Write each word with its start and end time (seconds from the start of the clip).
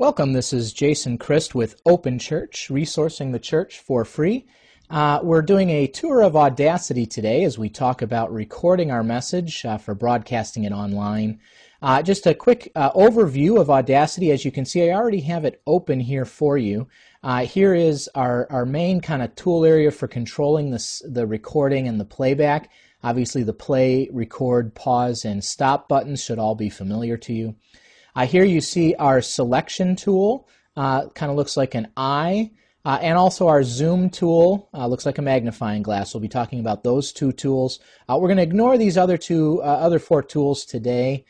Welcome. 0.00 0.32
This 0.32 0.52
is 0.52 0.72
Jason 0.72 1.18
Christ 1.18 1.56
with 1.56 1.82
Open 1.84 2.20
Church, 2.20 2.68
resourcing 2.70 3.32
the 3.32 3.40
church 3.40 3.80
for 3.80 4.04
free. 4.04 4.46
Uh, 4.88 5.18
we're 5.24 5.42
doing 5.42 5.70
a 5.70 5.88
tour 5.88 6.22
of 6.22 6.36
Audacity 6.36 7.04
today 7.04 7.42
as 7.42 7.58
we 7.58 7.68
talk 7.68 8.00
about 8.00 8.32
recording 8.32 8.92
our 8.92 9.02
message 9.02 9.64
uh, 9.64 9.76
for 9.76 9.96
broadcasting 9.96 10.62
it 10.62 10.70
online. 10.70 11.40
Uh, 11.82 12.00
just 12.00 12.28
a 12.28 12.34
quick 12.34 12.70
uh, 12.76 12.92
overview 12.92 13.60
of 13.60 13.70
Audacity. 13.70 14.30
As 14.30 14.44
you 14.44 14.52
can 14.52 14.64
see, 14.64 14.88
I 14.88 14.94
already 14.94 15.22
have 15.22 15.44
it 15.44 15.60
open 15.66 15.98
here 15.98 16.24
for 16.24 16.56
you. 16.56 16.86
Uh, 17.24 17.40
here 17.40 17.74
is 17.74 18.08
our, 18.14 18.46
our 18.52 18.64
main 18.64 19.00
kind 19.00 19.20
of 19.20 19.34
tool 19.34 19.64
area 19.64 19.90
for 19.90 20.06
controlling 20.06 20.70
this, 20.70 21.02
the 21.08 21.26
recording 21.26 21.88
and 21.88 21.98
the 21.98 22.04
playback. 22.04 22.70
Obviously, 23.02 23.42
the 23.42 23.52
play, 23.52 24.08
record, 24.12 24.76
pause, 24.76 25.24
and 25.24 25.42
stop 25.42 25.88
buttons 25.88 26.22
should 26.22 26.38
all 26.38 26.54
be 26.54 26.70
familiar 26.70 27.16
to 27.16 27.32
you. 27.32 27.56
Uh, 28.18 28.26
here 28.26 28.42
you 28.42 28.60
see 28.60 28.96
our 28.96 29.22
selection 29.22 29.94
tool, 29.94 30.48
uh, 30.76 31.06
kind 31.10 31.30
of 31.30 31.36
looks 31.36 31.56
like 31.56 31.76
an 31.76 31.86
eye, 31.96 32.50
uh, 32.84 32.98
and 33.00 33.16
also 33.16 33.46
our 33.46 33.62
zoom 33.62 34.10
tool 34.10 34.68
uh, 34.74 34.88
looks 34.88 35.06
like 35.06 35.18
a 35.18 35.22
magnifying 35.22 35.84
glass. 35.84 36.12
We'll 36.12 36.20
be 36.20 36.26
talking 36.26 36.58
about 36.58 36.82
those 36.82 37.12
two 37.12 37.30
tools. 37.30 37.78
Uh, 38.08 38.18
we're 38.20 38.26
going 38.26 38.38
to 38.38 38.42
ignore 38.42 38.76
these 38.76 38.98
other 38.98 39.16
two, 39.16 39.62
uh, 39.62 39.66
other 39.66 40.00
four 40.00 40.24
tools 40.24 40.64
today. 40.64 41.26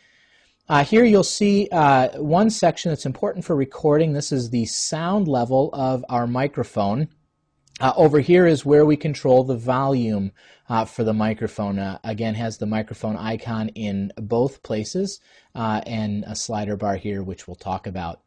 here 0.87 1.05
you'll 1.05 1.23
see 1.23 1.69
one 2.15 2.48
section 2.48 2.91
that's 2.91 3.05
important 3.05 3.45
for 3.45 3.55
recording. 3.55 4.15
This 4.15 4.32
is 4.32 4.48
the 4.48 4.65
sound 4.65 5.29
level 5.29 5.68
of 5.74 6.02
our 6.09 6.27
microphone. 6.27 7.09
Uh, 7.80 7.92
over 7.96 8.18
here 8.18 8.46
is 8.46 8.64
where 8.64 8.84
we 8.84 8.96
control 8.96 9.45
the 9.45 9.56
volume 9.56 10.32
uh, 10.68 10.84
for 10.84 11.05
the 11.05 11.12
microphone. 11.12 11.78
Uh, 11.78 11.98
again, 12.04 12.34
has 12.34 12.59
the 12.59 12.66
microphone 12.66 13.16
icon 13.16 13.68
in 13.70 14.12
both 14.16 14.62
places 14.62 15.20
uh, 15.54 15.80
and 15.87 16.24
a 16.27 16.34
slider 16.34 16.77
bar 16.77 16.96
here, 16.96 17.23
which 17.23 17.46
we'll 17.46 17.54
talk 17.54 17.87
about. 17.87 18.20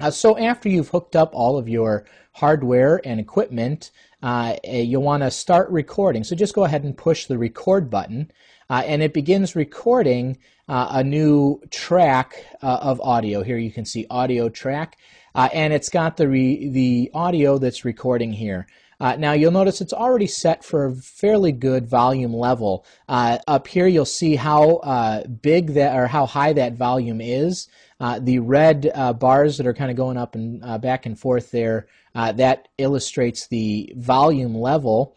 Uh, 0.00 0.10
so 0.10 0.38
after 0.38 0.68
you've 0.68 0.90
hooked 0.90 1.16
up 1.16 1.30
all 1.34 1.58
of 1.58 1.68
your 1.68 2.04
hardware 2.32 3.00
and 3.04 3.18
equipment, 3.18 3.90
uh, 4.22 4.56
eh, 4.64 4.80
you'll 4.80 5.02
want 5.02 5.22
to 5.22 5.30
start 5.30 5.68
recording. 5.70 6.22
So 6.22 6.36
just 6.36 6.54
go 6.54 6.64
ahead 6.64 6.84
and 6.84 6.96
push 6.96 7.26
the 7.26 7.38
record 7.38 7.90
button, 7.90 8.30
Uh, 8.70 8.82
and 8.84 9.02
it 9.02 9.14
begins 9.14 9.56
recording 9.56 10.36
uh, 10.68 10.88
a 10.90 11.04
new 11.04 11.60
track 11.70 12.44
uh, 12.62 12.78
of 12.82 13.00
audio. 13.00 13.42
Here 13.42 13.58
you 13.58 13.72
can 13.72 13.84
see 13.84 14.06
audio 14.10 14.48
track. 14.48 14.98
Uh, 15.34 15.48
and 15.52 15.72
it's 15.72 15.88
got 15.88 16.16
the, 16.16 16.28
re- 16.28 16.68
the 16.68 17.10
audio 17.14 17.58
that's 17.58 17.84
recording 17.84 18.32
here. 18.32 18.66
Uh, 19.00 19.14
now 19.16 19.32
you'll 19.32 19.52
notice 19.52 19.80
it's 19.80 19.92
already 19.92 20.26
set 20.26 20.64
for 20.64 20.86
a 20.86 20.94
fairly 20.96 21.52
good 21.52 21.86
volume 21.86 22.34
level. 22.34 22.84
Uh, 23.08 23.38
up 23.46 23.68
here 23.68 23.86
you'll 23.86 24.04
see 24.04 24.34
how 24.34 24.76
uh, 24.76 25.24
big 25.26 25.74
that 25.74 25.96
or 25.96 26.06
how 26.08 26.26
high 26.26 26.52
that 26.52 26.74
volume 26.74 27.20
is. 27.20 27.68
Uh, 28.00 28.18
the 28.20 28.38
red 28.38 28.90
uh, 28.94 29.12
bars 29.12 29.56
that 29.56 29.66
are 29.66 29.74
kind 29.74 29.90
of 29.90 29.96
going 29.96 30.16
up 30.16 30.34
and 30.34 30.64
uh, 30.64 30.78
back 30.78 31.06
and 31.06 31.18
forth 31.18 31.50
there, 31.50 31.86
that 32.14 32.68
illustrates 32.78 33.46
the 33.46 33.92
volume 33.96 34.54
level. 34.54 35.16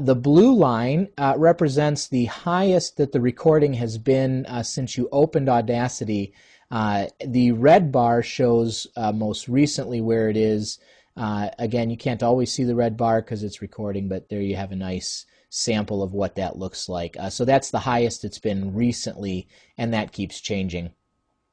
the 0.00 0.16
blue 0.16 0.52
line 0.52 1.08
represents 1.36 2.08
the 2.08 2.24
highest 2.24 2.96
that 2.96 3.12
the 3.12 3.20
recording 3.20 3.74
has 3.74 3.98
been 3.98 4.44
since 4.62 4.96
you 4.96 5.08
opened 5.12 5.48
Audacity 5.48 6.32
the 6.70 7.52
red 7.52 7.92
bar 7.92 8.22
shows 8.22 8.88
most 9.14 9.48
recently 9.48 10.00
where 10.00 10.28
it 10.28 10.36
is. 10.36 10.78
Uh, 11.16 11.50
again, 11.58 11.90
you 11.90 11.96
can't 11.96 12.22
always 12.22 12.52
see 12.52 12.64
the 12.64 12.74
red 12.74 12.96
bar 12.96 13.20
because 13.20 13.42
it's 13.42 13.62
recording, 13.62 14.08
but 14.08 14.28
there 14.28 14.40
you 14.40 14.56
have 14.56 14.72
a 14.72 14.76
nice 14.76 15.26
sample 15.50 16.02
of 16.02 16.12
what 16.12 16.36
that 16.36 16.58
looks 16.58 16.88
like. 16.88 17.16
Uh, 17.18 17.28
so 17.28 17.44
that's 17.44 17.70
the 17.70 17.80
highest 17.80 18.24
it's 18.24 18.38
been 18.38 18.74
recently, 18.74 19.48
and 19.76 19.92
that 19.92 20.12
keeps 20.12 20.40
changing. 20.40 20.90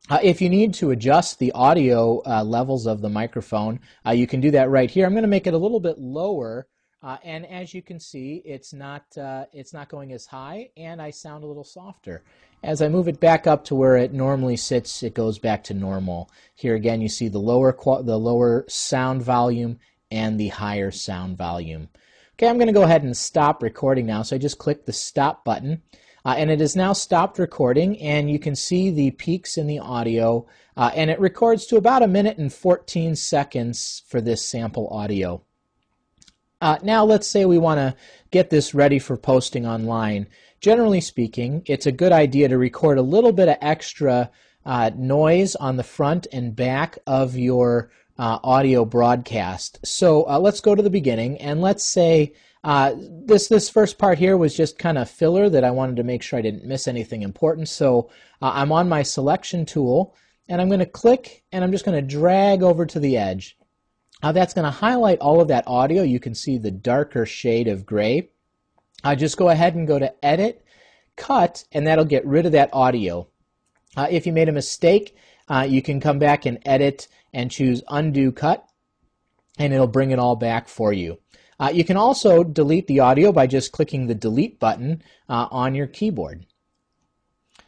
Uh, 0.09 0.19
if 0.23 0.41
you 0.41 0.49
need 0.49 0.73
to 0.73 0.91
adjust 0.91 1.39
the 1.39 1.51
audio 1.51 2.21
uh, 2.25 2.43
levels 2.43 2.87
of 2.87 3.01
the 3.01 3.09
microphone, 3.09 3.79
you 4.13 4.25
can 4.25 4.39
do 4.39 4.51
that 4.51 4.69
right 4.69 4.89
here. 4.89 5.05
I'm 5.05 5.11
going 5.11 5.23
to 5.23 5.27
make 5.27 5.47
it 5.47 5.53
a 5.53 5.57
little 5.57 5.81
bit 5.81 5.99
lower 5.99 6.67
uh, 7.03 7.17
and 7.23 7.45
as 7.45 7.73
you 7.73 7.81
can 7.81 7.99
see, 7.99 8.41
it's 8.43 8.73
not 8.73 9.05
uh, 9.17 9.45
it's 9.53 9.71
not 9.71 9.87
going 9.87 10.11
as 10.13 10.25
high, 10.25 10.69
and 10.75 11.01
I 11.01 11.11
sound 11.11 11.43
a 11.43 11.47
little 11.47 11.63
softer. 11.63 12.23
As 12.63 12.81
I 12.81 12.89
move 12.89 13.07
it 13.07 13.19
back 13.19 13.45
up 13.45 13.65
to 13.65 13.75
where 13.75 13.95
it 13.95 14.13
normally 14.13 14.57
sits, 14.57 15.03
it 15.03 15.13
goes 15.13 15.37
back 15.37 15.63
to 15.65 15.73
normal. 15.73 16.29
Here 16.55 16.75
again, 16.75 17.01
you 17.01 17.09
see 17.09 17.27
the 17.27 17.39
lower 17.39 17.75
the 18.01 18.17
lower 18.17 18.65
sound 18.67 19.21
volume 19.21 19.79
and 20.09 20.39
the 20.39 20.47
higher 20.49 20.91
sound 20.91 21.37
volume. 21.37 21.89
Okay, 22.33 22.47
I'm 22.47 22.57
going 22.57 22.67
to 22.67 22.73
go 22.73 22.83
ahead 22.83 23.03
and 23.03 23.15
stop 23.15 23.61
recording 23.61 24.05
now. 24.05 24.21
So 24.23 24.35
I 24.35 24.39
just 24.39 24.57
click 24.57 24.85
the 24.85 24.93
stop 24.93 25.43
button, 25.43 25.81
uh, 26.25 26.35
and 26.37 26.49
it 26.49 26.59
has 26.59 26.75
now 26.75 26.93
stopped 26.93 27.39
recording. 27.39 27.99
And 27.99 28.29
you 28.29 28.39
can 28.39 28.55
see 28.55 28.89
the 28.89 29.11
peaks 29.11 29.57
in 29.57 29.67
the 29.67 29.79
audio, 29.79 30.47
uh, 30.75 30.91
and 30.95 31.09
it 31.09 31.19
records 31.19 31.67
to 31.67 31.77
about 31.77 32.03
a 32.03 32.07
minute 32.07 32.37
and 32.37 32.51
14 32.51 33.15
seconds 33.15 34.03
for 34.07 34.19
this 34.19 34.47
sample 34.47 34.87
audio. 34.89 35.43
Uh, 36.59 36.77
now, 36.81 37.05
let's 37.05 37.27
say 37.27 37.45
we 37.45 37.59
want 37.59 37.77
to 37.77 37.95
get 38.31 38.49
this 38.49 38.73
ready 38.73 38.97
for 38.97 39.15
posting 39.15 39.65
online. 39.65 40.27
Generally 40.59 41.01
speaking, 41.01 41.61
it's 41.65 41.85
a 41.85 41.91
good 41.91 42.11
idea 42.11 42.47
to 42.47 42.57
record 42.57 42.97
a 42.97 43.03
little 43.03 43.31
bit 43.31 43.47
of 43.47 43.57
extra 43.61 44.31
uh, 44.65 44.91
noise 44.95 45.55
on 45.55 45.77
the 45.77 45.83
front 45.83 46.27
and 46.31 46.55
back 46.55 46.97
of 47.05 47.35
your 47.35 47.91
uh, 48.17 48.39
audio 48.43 48.83
broadcast. 48.83 49.79
So 49.85 50.27
uh, 50.27 50.39
let's 50.39 50.59
go 50.59 50.73
to 50.73 50.81
the 50.81 50.89
beginning 50.89 51.37
and 51.39 51.61
let's 51.61 51.85
say 51.85 52.33
uh, 52.63 52.95
this 52.97 53.47
this 53.47 53.69
first 53.69 53.97
part 53.97 54.17
here 54.17 54.35
was 54.35 54.57
just 54.57 54.79
kind 54.79 54.97
of 54.97 55.09
filler 55.09 55.49
that 55.49 55.63
I 55.63 55.71
wanted 55.71 55.97
to 55.97 56.03
make 56.03 56.23
sure 56.23 56.39
I 56.39 56.41
didn't 56.41 56.65
miss 56.65 56.87
anything 56.87 57.21
important. 57.21 57.69
So 57.69 58.09
uh, 58.41 58.51
I'm 58.53 58.71
on 58.71 58.89
my 58.89 59.03
selection 59.03 59.65
tool 59.65 60.15
and 60.49 60.59
I'm 60.59 60.67
going 60.67 60.79
to 60.79 60.85
click 60.85 61.43
and 61.51 61.63
I'm 61.63 61.71
just 61.71 61.85
going 61.85 61.95
to 61.95 62.15
drag 62.15 62.63
over 62.63 62.85
to 62.87 62.99
the 62.99 63.17
edge. 63.17 63.57
Uh, 64.23 64.31
that's 64.31 64.55
going 64.55 64.65
to 64.65 64.71
highlight 64.71 65.19
all 65.19 65.39
of 65.39 65.49
that 65.49 65.67
audio. 65.67 66.01
You 66.01 66.19
can 66.19 66.33
see 66.33 66.57
the 66.57 66.71
darker 66.71 67.25
shade 67.25 67.67
of 67.67 67.85
gray. 67.85 68.31
Uh, 69.03 69.15
just 69.15 69.37
go 69.37 69.49
ahead 69.49 69.75
and 69.75 69.87
go 69.87 69.99
to 69.99 70.13
Edit, 70.25 70.63
Cut, 71.15 71.63
and 71.71 71.85
that'll 71.87 72.05
get 72.05 72.25
rid 72.25 72.45
of 72.45 72.51
that 72.53 72.69
audio. 72.73 73.27
Uh, 73.95 74.07
if 74.09 74.25
you 74.25 74.33
made 74.33 74.49
a 74.49 74.53
mistake, 74.53 75.15
uh, 75.49 75.65
you 75.67 75.81
can 75.81 75.99
come 75.99 76.19
back 76.19 76.45
and 76.45 76.59
edit 76.65 77.07
and 77.33 77.51
choose 77.51 77.81
Undo 77.87 78.31
Cut, 78.31 78.67
and 79.57 79.73
it'll 79.73 79.87
bring 79.87 80.11
it 80.11 80.19
all 80.19 80.35
back 80.35 80.67
for 80.67 80.93
you. 80.93 81.19
Uh, 81.59 81.71
you 81.73 81.83
can 81.83 81.97
also 81.97 82.43
delete 82.43 82.85
the 82.87 82.99
audio 82.99 83.31
by 83.31 83.47
just 83.47 83.71
clicking 83.71 84.05
the 84.05 84.15
Delete 84.15 84.59
button 84.59 85.01
uh, 85.27 85.47
on 85.49 85.73
your 85.73 85.87
keyboard. 85.87 86.45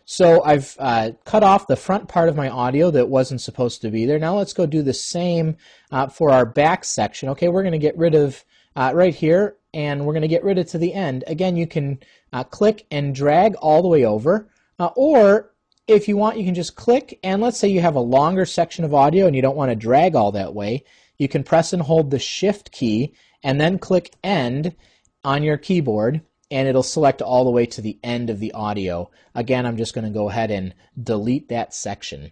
So 0.05 0.43
I've 0.43 0.75
uh, 0.79 1.11
cut 1.25 1.43
off 1.43 1.67
the 1.67 1.75
front 1.75 2.07
part 2.07 2.29
of 2.29 2.35
my 2.35 2.49
audio 2.49 2.91
that 2.91 3.09
wasn't 3.09 3.41
supposed 3.41 3.81
to 3.81 3.91
be 3.91 4.05
there. 4.05 4.19
Now 4.19 4.37
let's 4.37 4.53
go 4.53 4.65
do 4.65 4.81
the 4.81 4.93
same 4.93 5.57
uh, 5.91 6.07
for 6.07 6.31
our 6.31 6.45
back 6.45 6.83
section. 6.83 7.29
Okay, 7.29 7.47
we're 7.47 7.61
going 7.63 7.73
to 7.73 7.77
get 7.79 7.97
rid 7.97 8.15
of 8.15 8.43
right 8.75 9.13
here 9.13 9.58
and 9.73 10.05
we're 10.05 10.13
going 10.13 10.21
to 10.21 10.27
get 10.27 10.43
rid 10.43 10.57
of 10.57 10.67
to 10.67 10.77
the 10.77 10.93
end. 10.93 11.23
Again, 11.27 11.55
you 11.55 11.67
can 11.67 11.99
uh, 12.33 12.43
click 12.43 12.85
and 12.91 13.13
drag 13.13 13.55
all 13.55 13.81
the 13.81 13.87
way 13.87 14.05
over 14.05 14.49
uh, 14.79 14.89
or 14.95 15.51
if 15.87 16.07
you 16.07 16.17
want, 16.17 16.37
you 16.37 16.45
can 16.45 16.55
just 16.55 16.75
click 16.75 17.19
and 17.23 17.41
let's 17.41 17.57
say 17.57 17.67
you 17.67 17.81
have 17.81 17.95
a 17.95 17.99
longer 17.99 18.45
section 18.45 18.85
of 18.85 18.93
audio 18.93 19.25
and 19.25 19.35
you 19.35 19.41
don't 19.41 19.57
want 19.57 19.71
to 19.71 19.75
drag 19.75 20.15
all 20.15 20.31
that 20.31 20.53
way. 20.53 20.83
You 21.17 21.27
can 21.27 21.43
press 21.43 21.73
and 21.73 21.81
hold 21.81 22.11
the 22.11 22.19
shift 22.19 22.71
key 22.71 23.13
and 23.43 23.59
then 23.59 23.79
click 23.79 24.13
end 24.23 24.75
on 25.23 25.43
your 25.43 25.57
keyboard 25.57 26.21
and 26.51 26.67
it'll 26.67 26.83
select 26.83 27.21
all 27.21 27.43
the 27.43 27.51
way 27.51 27.65
to 27.65 27.81
the 27.81 27.99
end 28.03 28.29
of 28.29 28.39
the 28.39 28.53
audio. 28.53 29.09
Again, 29.35 29.65
I'm 29.65 29.77
just 29.77 29.93
going 29.93 30.05
to 30.05 30.11
go 30.11 30.29
ahead 30.29 30.51
and 30.51 30.73
delete 31.01 31.49
that 31.49 31.73
section. 31.73 32.31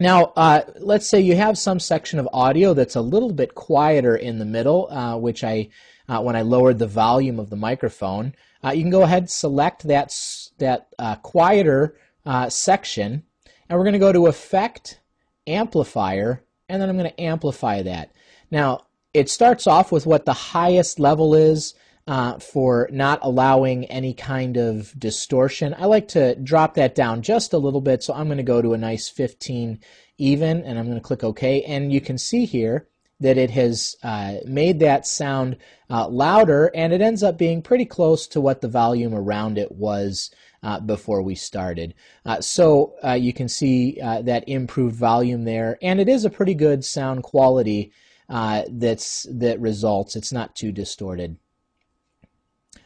Now, 0.00 0.32
uh, 0.36 0.62
let's 0.76 1.08
say 1.08 1.20
you 1.20 1.34
have 1.34 1.58
some 1.58 1.80
section 1.80 2.18
of 2.18 2.28
audio 2.32 2.74
that's 2.74 2.96
a 2.96 3.00
little 3.00 3.32
bit 3.32 3.54
quieter 3.54 4.16
in 4.16 4.38
the 4.38 4.44
middle, 4.44 4.88
uh, 4.90 5.16
which 5.16 5.42
I, 5.42 5.70
uh, 6.08 6.20
when 6.20 6.36
I 6.36 6.42
lowered 6.42 6.78
the 6.78 6.86
volume 6.86 7.38
of 7.38 7.50
the 7.50 7.56
microphone, 7.56 8.34
uh, 8.64 8.70
you 8.70 8.82
can 8.82 8.90
go 8.90 9.02
ahead 9.02 9.24
and 9.24 9.30
select 9.30 9.84
that, 9.84 10.14
that 10.58 10.88
uh, 10.98 11.16
quieter 11.16 11.96
uh, 12.24 12.48
section, 12.48 13.22
and 13.68 13.78
we're 13.78 13.84
going 13.84 13.92
to 13.92 13.98
go 13.98 14.12
to 14.12 14.26
Effect, 14.26 15.00
Amplifier, 15.46 16.42
and 16.68 16.80
then 16.80 16.88
I'm 16.88 16.98
going 16.98 17.10
to 17.10 17.20
amplify 17.20 17.82
that. 17.82 18.12
Now, 18.50 18.86
it 19.14 19.30
starts 19.30 19.66
off 19.66 19.90
with 19.90 20.06
what 20.06 20.24
the 20.24 20.32
highest 20.32 20.98
level 20.98 21.34
is 21.34 21.74
uh, 22.06 22.38
for 22.38 22.88
not 22.90 23.18
allowing 23.22 23.84
any 23.86 24.14
kind 24.14 24.56
of 24.56 24.98
distortion. 24.98 25.74
I 25.78 25.86
like 25.86 26.08
to 26.08 26.34
drop 26.36 26.74
that 26.74 26.94
down 26.94 27.22
just 27.22 27.52
a 27.52 27.58
little 27.58 27.80
bit, 27.80 28.02
so 28.02 28.14
I'm 28.14 28.26
going 28.26 28.38
to 28.38 28.42
go 28.42 28.62
to 28.62 28.72
a 28.72 28.78
nice 28.78 29.08
15 29.08 29.80
even, 30.18 30.62
and 30.64 30.78
I'm 30.78 30.86
going 30.86 30.96
to 30.96 31.02
click 31.02 31.22
OK. 31.22 31.62
And 31.62 31.92
you 31.92 32.00
can 32.00 32.18
see 32.18 32.44
here 32.44 32.88
that 33.20 33.36
it 33.36 33.50
has 33.50 33.96
uh, 34.02 34.34
made 34.44 34.78
that 34.80 35.06
sound 35.06 35.56
uh, 35.90 36.08
louder, 36.08 36.70
and 36.74 36.92
it 36.92 37.00
ends 37.00 37.22
up 37.22 37.36
being 37.36 37.62
pretty 37.62 37.84
close 37.84 38.26
to 38.28 38.40
what 38.40 38.60
the 38.60 38.68
volume 38.68 39.14
around 39.14 39.58
it 39.58 39.72
was 39.72 40.30
uh, 40.62 40.80
before 40.80 41.22
we 41.22 41.34
started. 41.34 41.94
Uh, 42.24 42.40
so 42.40 42.94
uh, 43.04 43.12
you 43.12 43.32
can 43.32 43.48
see 43.48 43.98
uh, 44.02 44.22
that 44.22 44.48
improved 44.48 44.96
volume 44.96 45.44
there, 45.44 45.78
and 45.82 46.00
it 46.00 46.08
is 46.08 46.24
a 46.24 46.30
pretty 46.30 46.54
good 46.54 46.84
sound 46.84 47.22
quality 47.22 47.92
that's 48.28 49.26
that 49.30 49.60
results. 49.60 50.16
It's 50.16 50.32
not 50.32 50.54
too 50.54 50.72
distorted. 50.72 51.36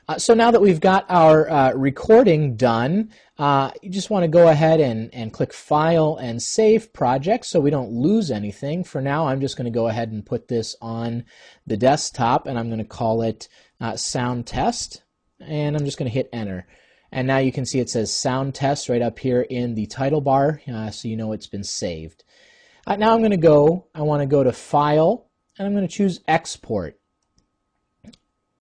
Uh, 0.09 0.19
so 0.19 0.35
now 0.35 0.51
that 0.51 0.61
we've 0.61 0.81
got 0.81 1.07
our 1.09 1.49
uh, 1.49 1.73
recording 1.75 2.57
done, 2.57 3.11
uh, 3.39 3.71
you 3.83 3.91
just 3.91 4.11
want 4.11 4.25
to 4.25 4.29
go 4.29 4.49
ahead 4.49 4.81
and, 4.81 5.15
and 5.15 5.33
click 5.33 5.53
File 5.53 6.17
and 6.21 6.43
Save 6.43 6.93
Project 6.93 7.47
so 7.47 7.61
we 7.61 7.71
don't 7.71 7.93
lose 7.93 8.31
anything. 8.31 8.83
For 8.83 9.01
now, 9.01 9.29
I'm 9.29 9.41
just 9.41 9.57
going 9.57 9.67
to 9.67 9.71
go 9.71 9.87
ahead 9.87 10.11
and 10.11 10.27
put 10.27 10.49
this 10.49 10.75
on 10.83 11.25
the 11.67 11.77
desktop 11.77 12.47
and 12.47 12.59
I'm 12.59 12.69
going 12.69 12.79
to 12.79 12.85
call 12.85 13.23
it 13.23 13.49
uh, 13.81 13.97
Sound 13.97 14.47
Test. 14.47 15.05
And 15.41 15.77
I'm 15.77 15.85
just 15.85 15.99
going 15.99 16.11
to 16.11 16.15
hit 16.15 16.29
Enter. 16.33 16.67
And 17.13 17.27
now 17.27 17.39
you 17.39 17.53
can 17.53 17.67
see 17.67 17.79
it 17.79 17.91
says 17.91 18.13
Sound 18.13 18.55
Test 18.55 18.89
right 18.89 19.03
up 19.03 19.19
here 19.19 19.43
in 19.43 19.75
the 19.75 19.87
title 19.87 20.21
bar, 20.21 20.63
uh, 20.73 20.91
so 20.91 21.09
you 21.09 21.17
know 21.17 21.33
it's 21.33 21.47
been 21.47 21.65
saved. 21.65 22.25
Uh, 22.87 22.97
now 22.97 23.13
I'm 23.13 23.21
going 23.21 23.33
to 23.33 23.37
go, 23.37 23.87
I 23.95 24.03
want 24.03 24.23
to 24.23 24.27
go 24.27 24.43
to 24.43 24.53
File, 24.53 25.29
and 25.59 25.67
I'm 25.67 25.75
going 25.75 25.87
to 25.87 25.95
choose 25.95 26.21
Export. 26.27 26.99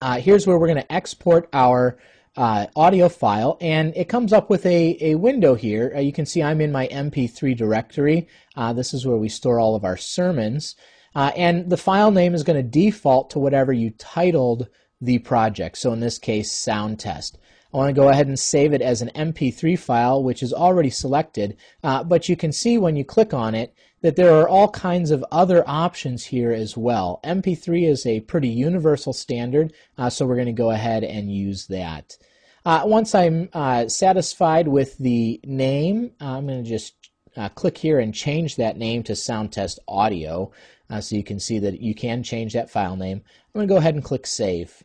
Uh, 0.02 0.18
here's 0.18 0.48
where 0.48 0.58
we're 0.58 0.66
going 0.66 0.82
to 0.82 0.92
export 0.92 1.48
our 1.52 1.96
uh, 2.36 2.66
audio 2.74 3.08
file, 3.08 3.56
and 3.60 3.96
it 3.96 4.08
comes 4.08 4.32
up 4.32 4.50
with 4.50 4.66
a, 4.66 4.98
a 5.00 5.14
window 5.14 5.54
here. 5.54 5.92
Uh, 5.94 6.00
you 6.00 6.12
can 6.12 6.26
see 6.26 6.42
I'm 6.42 6.60
in 6.60 6.72
my 6.72 6.88
MP3 6.88 7.56
directory. 7.56 8.26
Uh, 8.56 8.72
this 8.72 8.92
is 8.92 9.06
where 9.06 9.16
we 9.16 9.28
store 9.28 9.60
all 9.60 9.76
of 9.76 9.84
our 9.84 9.96
sermons. 9.96 10.74
Uh, 11.14 11.30
and 11.36 11.70
the 11.70 11.76
file 11.76 12.10
name 12.10 12.34
is 12.34 12.42
going 12.42 12.56
to 12.56 12.68
default 12.68 13.30
to 13.30 13.38
whatever 13.38 13.72
you 13.72 13.90
titled 13.90 14.66
the 15.00 15.20
project. 15.20 15.78
So 15.78 15.92
in 15.92 16.00
this 16.00 16.18
case, 16.18 16.50
sound 16.50 16.98
test. 16.98 17.38
I 17.72 17.76
want 17.78 17.88
to 17.88 18.00
go 18.00 18.10
ahead 18.10 18.26
and 18.26 18.38
save 18.38 18.74
it 18.74 18.82
as 18.82 19.00
an 19.00 19.10
MP3 19.14 19.78
file, 19.78 20.22
which 20.22 20.42
is 20.42 20.52
already 20.52 20.90
selected, 20.90 21.56
uh, 21.82 22.04
but 22.04 22.28
you 22.28 22.36
can 22.36 22.52
see 22.52 22.76
when 22.76 22.96
you 22.96 23.04
click 23.04 23.32
on 23.32 23.54
it 23.54 23.74
that 24.02 24.16
there 24.16 24.34
are 24.34 24.48
all 24.48 24.68
kinds 24.68 25.10
of 25.10 25.24
other 25.32 25.64
options 25.66 26.26
here 26.26 26.52
as 26.52 26.76
well. 26.76 27.20
MP3 27.24 27.88
is 27.88 28.04
a 28.04 28.20
pretty 28.20 28.48
universal 28.48 29.12
standard, 29.12 29.72
uh, 29.96 30.10
so 30.10 30.26
we're 30.26 30.34
going 30.34 30.46
to 30.46 30.52
go 30.52 30.70
ahead 30.70 31.02
and 31.02 31.34
use 31.34 31.66
that. 31.68 32.18
Uh, 32.66 32.82
once 32.84 33.14
I'm 33.14 33.48
uh, 33.54 33.88
satisfied 33.88 34.68
with 34.68 34.98
the 34.98 35.40
name, 35.44 36.12
I'm 36.20 36.46
going 36.46 36.62
to 36.62 36.68
just 36.68 36.94
uh, 37.36 37.48
click 37.48 37.78
here 37.78 37.98
and 37.98 38.14
change 38.14 38.56
that 38.56 38.76
name 38.76 39.02
to 39.04 39.12
Soundtest 39.12 39.78
Audio, 39.88 40.52
uh, 40.90 41.00
so 41.00 41.16
you 41.16 41.24
can 41.24 41.40
see 41.40 41.58
that 41.60 41.80
you 41.80 41.94
can 41.94 42.22
change 42.22 42.52
that 42.52 42.70
file 42.70 42.96
name. 42.96 43.22
I'm 43.24 43.58
going 43.58 43.66
to 43.66 43.72
go 43.72 43.78
ahead 43.78 43.94
and 43.94 44.04
click 44.04 44.26
Save. 44.26 44.82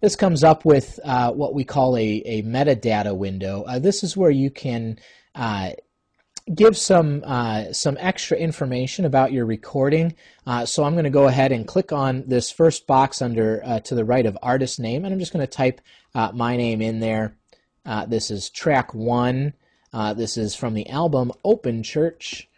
This 0.00 0.16
comes 0.16 0.42
up 0.42 0.64
with 0.64 0.98
uh, 1.04 1.32
what 1.32 1.54
we 1.54 1.64
call 1.64 1.96
a, 1.96 2.02
a 2.02 2.42
metadata 2.42 3.14
window. 3.14 3.64
Uh, 3.66 3.78
this 3.78 4.02
is 4.02 4.16
where 4.16 4.30
you 4.30 4.50
can 4.50 4.98
uh, 5.34 5.72
give 6.54 6.76
some 6.76 7.22
uh, 7.26 7.72
some 7.72 7.96
extra 8.00 8.36
information 8.36 9.04
about 9.04 9.32
your 9.32 9.44
recording. 9.44 10.14
Uh, 10.46 10.64
so 10.64 10.84
I'm 10.84 10.94
going 10.94 11.04
to 11.04 11.10
go 11.10 11.28
ahead 11.28 11.52
and 11.52 11.66
click 11.66 11.92
on 11.92 12.24
this 12.26 12.50
first 12.50 12.86
box 12.86 13.20
under 13.20 13.62
uh, 13.64 13.80
to 13.80 13.94
the 13.94 14.04
right 14.04 14.24
of 14.24 14.38
artist 14.42 14.80
name, 14.80 15.04
and 15.04 15.12
I'm 15.12 15.20
just 15.20 15.32
going 15.32 15.46
to 15.46 15.52
type 15.52 15.80
my 16.14 16.56
name 16.56 16.80
in 16.80 17.00
there. 17.00 17.36
this 18.08 18.30
is 18.30 18.50
track 18.50 18.94
one. 18.94 19.52
this 19.92 20.36
is 20.36 20.54
from 20.54 20.74
the 20.74 20.88
album 20.88 21.30
Open 21.44 21.82
Church 21.82 22.48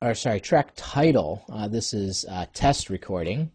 or 0.00 0.14
sorry, 0.14 0.40
track 0.40 0.72
title. 0.76 1.44
Uh, 1.50 1.68
this 1.68 1.92
is 1.92 2.24
uh, 2.28 2.46
test 2.52 2.90
recording. 2.90 3.50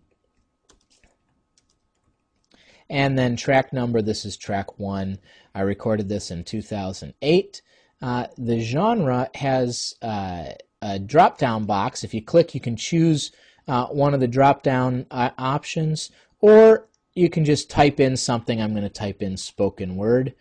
And 2.90 3.18
then 3.18 3.36
track 3.36 3.74
number, 3.74 4.02
this 4.02 4.26
is 4.26 4.38
track 4.38 4.80
one. 4.80 5.20
I 5.56 5.62
recorded 5.62 6.10
this 6.10 6.32
in 6.32 6.44
2008. 6.44 7.62
Uh, 8.02 8.28
the 8.38 8.60
genre 8.60 9.30
has 9.36 9.96
uh, 10.02 10.50
a 10.82 11.00
drop 11.00 11.38
down 11.38 11.66
box. 11.66 12.04
If 12.04 12.14
you 12.14 12.22
click, 12.22 12.54
you 12.54 12.60
can 12.60 12.76
choose 12.76 13.32
uh, 13.68 13.88
one 13.88 14.14
of 14.14 14.20
the 14.20 14.28
drop 14.28 14.64
down 14.64 15.06
uh, 15.10 15.30
options, 15.38 16.12
or 16.42 16.88
you 17.16 17.30
can 17.30 17.46
just 17.46 17.70
type 17.70 18.00
in 18.00 18.18
something. 18.18 18.62
I'm 18.62 18.72
going 18.72 18.84
to 18.84 18.90
type 18.90 19.22
in 19.22 19.38
spoken 19.38 19.96
word. 19.96 20.34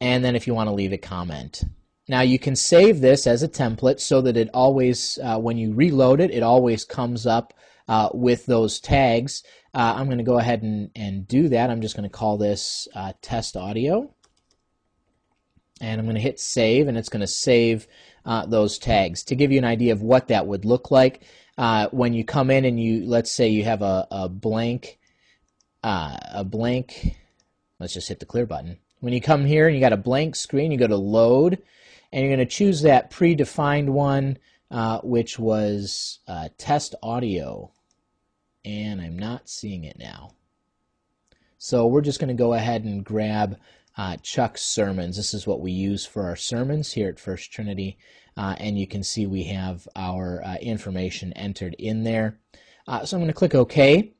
And 0.00 0.24
then 0.24 0.36
if 0.36 0.46
you 0.46 0.54
want 0.54 0.68
to 0.68 0.74
leave 0.74 0.92
a 0.92 0.98
comment. 0.98 1.64
Now 2.06 2.20
you 2.20 2.38
can 2.38 2.54
save 2.54 3.00
this 3.00 3.26
as 3.26 3.42
a 3.42 3.48
template 3.48 3.98
so 3.98 4.20
that 4.20 4.36
it 4.36 4.50
always, 4.52 5.18
uh, 5.22 5.38
when 5.38 5.56
you 5.56 5.72
reload 5.72 6.20
it, 6.20 6.30
it 6.30 6.42
always 6.42 6.84
comes 6.84 7.26
up 7.26 7.54
uh, 7.88 8.08
with 8.12 8.46
those 8.46 8.80
tags. 8.80 9.42
Uh, 9.74 9.94
I'm 9.96 10.06
going 10.06 10.18
to 10.18 10.24
go 10.24 10.38
ahead 10.38 10.62
and, 10.62 10.90
and 10.94 11.26
do 11.26 11.48
that. 11.48 11.70
I'm 11.70 11.80
just 11.80 11.96
going 11.96 12.08
to 12.08 12.16
call 12.16 12.36
this 12.36 12.88
uh, 12.94 13.12
test 13.22 13.56
audio. 13.56 14.14
And 15.80 16.00
I'm 16.00 16.06
going 16.06 16.14
to 16.14 16.22
hit 16.22 16.38
save, 16.38 16.86
and 16.86 16.96
it's 16.96 17.08
going 17.08 17.20
to 17.20 17.26
save 17.26 17.88
uh, 18.24 18.46
those 18.46 18.78
tags. 18.78 19.24
To 19.24 19.34
give 19.34 19.50
you 19.50 19.58
an 19.58 19.64
idea 19.64 19.92
of 19.92 20.02
what 20.02 20.28
that 20.28 20.46
would 20.46 20.64
look 20.64 20.90
like, 20.90 21.22
uh, 21.58 21.88
when 21.90 22.14
you 22.14 22.24
come 22.24 22.50
in 22.50 22.64
and 22.64 22.80
you, 22.80 23.04
let's 23.06 23.30
say 23.30 23.48
you 23.48 23.64
have 23.64 23.82
a, 23.82 24.06
a 24.10 24.28
blank, 24.28 24.98
uh, 25.82 26.16
a 26.32 26.44
blank, 26.44 27.16
let's 27.80 27.92
just 27.92 28.08
hit 28.08 28.20
the 28.20 28.26
clear 28.26 28.46
button. 28.46 28.78
When 29.00 29.12
you 29.12 29.20
come 29.20 29.44
here 29.44 29.66
and 29.66 29.74
you 29.74 29.80
got 29.80 29.92
a 29.92 29.98
blank 29.98 30.36
screen, 30.36 30.72
you 30.72 30.78
go 30.78 30.86
to 30.86 30.96
load, 30.96 31.60
and 32.12 32.22
you're 32.22 32.34
going 32.34 32.46
to 32.46 32.54
choose 32.54 32.82
that 32.82 33.10
predefined 33.10 33.88
one, 33.88 34.38
uh, 34.74 34.98
which 35.04 35.38
was 35.38 36.18
uh, 36.26 36.48
test 36.58 36.96
audio 37.00 37.70
and 38.64 39.00
I'm 39.00 39.16
not 39.16 39.48
seeing 39.48 39.84
it 39.84 39.96
now. 40.00 40.32
So 41.58 41.86
we're 41.86 42.00
just 42.00 42.18
going 42.18 42.36
to 42.36 42.42
go 42.42 42.54
ahead 42.54 42.82
and 42.82 43.04
grab 43.04 43.56
uh, 43.96 44.16
Chuck's 44.16 44.62
sermons. 44.62 45.16
This 45.16 45.32
is 45.32 45.46
what 45.46 45.60
we 45.60 45.70
use 45.70 46.04
for 46.04 46.24
our 46.24 46.34
sermons 46.34 46.92
here 46.92 47.08
at 47.08 47.20
First 47.20 47.52
Trinity. 47.52 47.98
Uh, 48.36 48.56
and 48.58 48.76
you 48.76 48.88
can 48.88 49.04
see 49.04 49.26
we 49.26 49.44
have 49.44 49.86
our 49.94 50.42
uh, 50.44 50.56
information 50.56 51.32
entered 51.34 51.76
in 51.78 52.02
there. 52.02 52.40
So 53.04 53.16
I'm 53.16 53.22
going 53.22 53.28
to 53.28 53.32
click 53.32 53.54
OK. 53.54 54.12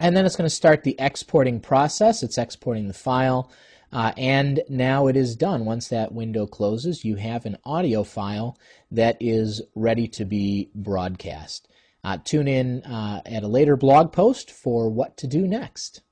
And 0.00 0.16
then 0.16 0.26
it's 0.26 0.34
going 0.34 0.48
to 0.48 0.54
start 0.54 0.82
the 0.82 0.96
exporting 0.98 1.60
process. 1.60 2.24
It's 2.24 2.36
exporting 2.36 2.88
the 2.88 2.94
file. 2.94 3.52
Uh, 3.92 4.12
and 4.16 4.60
now 4.68 5.06
it 5.06 5.16
is 5.16 5.36
done. 5.36 5.64
Once 5.64 5.88
that 5.88 6.12
window 6.12 6.46
closes, 6.46 7.04
you 7.04 7.16
have 7.16 7.46
an 7.46 7.56
audio 7.64 8.02
file 8.02 8.58
that 8.90 9.16
is 9.20 9.62
ready 9.74 10.06
to 10.06 10.24
be 10.24 10.70
broadcast. 10.74 11.68
Uh, 12.04 12.18
tune 12.22 12.48
in 12.48 12.82
uh, 12.82 13.20
at 13.26 13.42
a 13.42 13.48
later 13.48 13.76
blog 13.76 14.12
post 14.12 14.50
for 14.50 14.88
what 14.88 15.16
to 15.16 15.26
do 15.26 15.46
next. 15.46 16.02